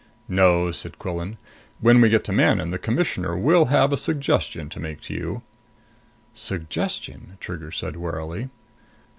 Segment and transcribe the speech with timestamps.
[0.27, 1.37] "No," said Quillan.
[1.79, 5.43] "When we get to Manon, the Commissioner will have a suggestion to make to you."
[6.33, 8.49] "Suggestion?" Trigger said warily.